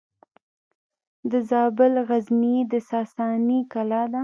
د 1.31 1.33
زابل 1.49 1.93
غزنیې 2.09 2.59
د 2.71 2.73
ساساني 2.89 3.59
کلا 3.73 4.03
ده 4.13 4.19